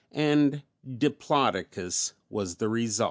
[0.11, 2.99] And Diplodocus was the result.